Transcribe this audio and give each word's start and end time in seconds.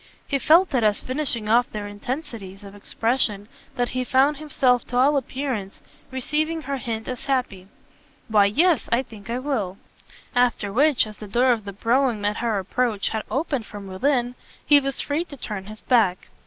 He 0.27 0.39
felt 0.39 0.73
it 0.73 0.83
as 0.83 0.99
finishing 0.99 1.47
off 1.47 1.69
their 1.69 1.85
intensities 1.87 2.63
of 2.63 2.73
expression 2.73 3.47
that 3.75 3.89
he 3.89 4.03
found 4.03 4.37
himself 4.37 4.83
to 4.87 4.97
all 4.97 5.15
appearance 5.15 5.79
receiving 6.09 6.63
her 6.63 6.77
hint 6.77 7.07
as 7.07 7.25
happy. 7.25 7.67
"Why 8.27 8.45
yes 8.47 8.89
I 8.91 9.03
think 9.03 9.29
I 9.29 9.37
will": 9.37 9.77
after 10.35 10.73
which, 10.73 11.05
as 11.05 11.19
the 11.19 11.27
door 11.27 11.51
of 11.51 11.65
the 11.65 11.73
brougham, 11.73 12.25
at 12.25 12.37
her 12.37 12.57
approach, 12.57 13.09
had 13.09 13.21
opened 13.29 13.67
from 13.67 13.85
within, 13.85 14.33
he 14.65 14.79
was 14.79 15.01
free 15.01 15.23
to 15.25 15.37
turn 15.37 15.65
his 15.67 15.83
back. 15.83 16.29